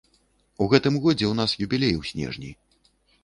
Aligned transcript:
У 0.65 0.67
гэтым 0.71 0.97
годзе 1.03 1.25
ў 1.27 1.35
нас 1.41 1.53
юбілей 1.67 1.95
у 1.99 2.03
снежні. 2.13 2.51